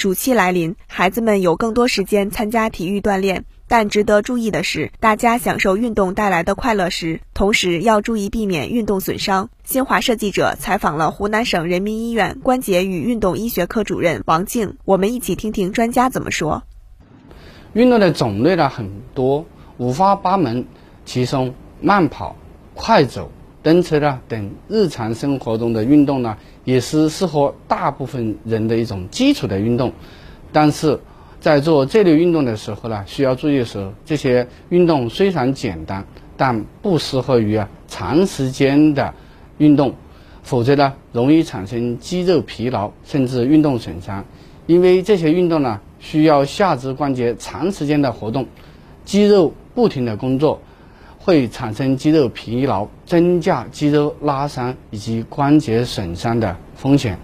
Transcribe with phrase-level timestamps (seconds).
[0.00, 3.44] 暑期来临，孩子们有更多时间参加体育锻炼。
[3.68, 9.50] 但值得注意的是，大家享受运动带来的快乐时，同时要注意避免运动损伤。
[9.62, 16.62] 新华社记者采访了湖南省人民医院关节与运动医学科主任王静，我们一起听听专家怎么说。
[17.74, 19.44] 运动的种类呢很多，
[19.76, 20.64] 五花八门，
[21.04, 22.36] 其中慢跑、
[22.72, 23.30] 快走、
[23.62, 29.92] 蹬车呢等日常生活中的运动呢，也是适合大部分人的一种基础的运动，
[30.52, 30.98] 但是。
[31.40, 36.04] 在做这类运动的时候呢，需要注意的是，这些运动虽然简单，
[36.36, 39.14] 但不适合于啊长时间的
[39.56, 39.94] 运动，
[40.42, 44.22] 否则呢容易产生肌肉疲劳甚至运动损伤。
[44.66, 48.46] 因为这些运动呢需要下肢关节长时间的活动，
[49.06, 50.60] 肌肉不停的工作，
[51.22, 57.18] 会产生肌肉疲劳，增加肌肉拉伤以及关节损伤的风险。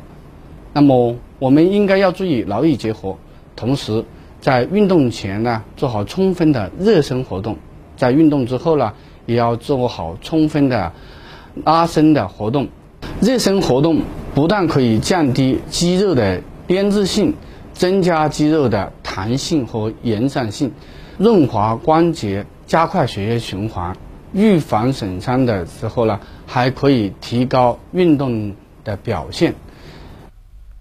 [0.75, 3.17] 那么我们应该要注意劳逸结合。
[3.57, 4.05] 同时，
[4.39, 7.55] 在运动前呢，做好充分的热身活动；
[7.97, 8.93] 在运动之后呢，
[9.25, 10.93] 也要做好充分的
[11.65, 12.69] 拉伸的活动。
[13.23, 14.03] 热身活动
[14.35, 17.33] 不但可以降低肌肉的编织性，
[17.73, 20.71] 增加肌肉的弹性和延展性，
[21.16, 23.97] 润滑关节，加快血液循环，
[24.33, 29.55] 预防损伤的时候呢，还可以提高运动的表现。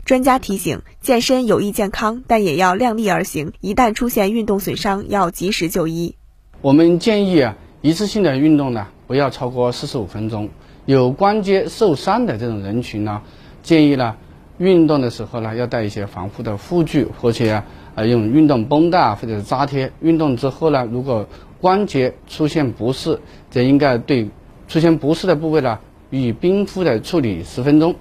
[0.03, 3.53] 专家提醒：健身有益健康，但也要量力而行。
[3.61, 6.15] 一旦出现运动损伤，要及时就医。
[6.61, 10.49] 我们建议啊，一次性的运动呢，不要超过四十五分钟。
[10.85, 13.21] 有关节受伤的这种人群呢，
[13.63, 14.15] 建议呢，
[14.57, 17.63] 运动的时候呢，要带一些防护的护具，或者
[17.95, 19.91] 啊，用运动绷带或者是扎贴。
[20.01, 21.27] 运动之后呢，如果
[21.61, 24.29] 关节出现不适，则应该对
[24.67, 27.95] 出现不适的部位呢，予以冰敷的处理十分钟，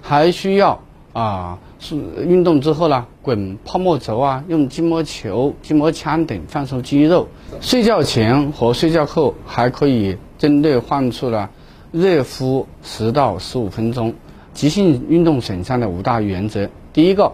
[0.00, 0.80] 还需要。
[1.12, 1.94] 啊，是
[2.26, 7.28] 运动之后呢，滚泡沫轴啊，用筋膜球、筋膜枪等放松肌肉。
[7.60, 11.50] 睡觉前和睡觉后还可以针对患处呢，
[11.90, 14.14] 热敷十到十五分钟。
[14.54, 17.30] 急性运动损伤的五大原则：第一个，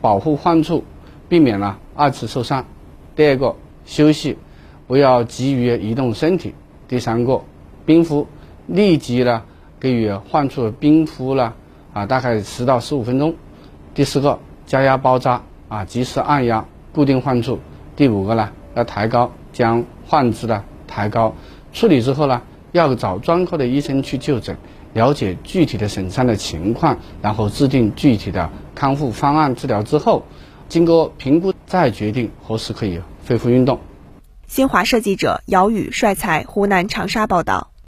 [0.00, 0.82] 保护患处，
[1.28, 2.64] 避免了二次受伤；
[3.14, 4.38] 第二个，休息，
[4.90, 6.50] 不要急于移动身体；
[6.88, 7.42] 第三个，
[7.86, 8.26] 冰敷，
[8.66, 9.44] 立即呢
[9.78, 11.54] 给予患处冰敷了。
[11.92, 13.36] 啊，大概十到十五分钟。
[13.94, 17.60] 第四个，加压包扎啊，及时按压固定患处。
[17.94, 21.32] 第五个呢，要抬高，将患肢呢抬高。
[21.72, 24.56] 处理之后呢，要找专科的医生去就诊，
[24.94, 29.54] 了解具体的损伤的情况，然后制定具体的康复方案。
[29.54, 30.24] 治疗之后，
[30.68, 33.78] 经过评估再决定何时可以恢复运动。
[34.50, 37.69] 新华社记者姚宇帅才湖南长沙报道。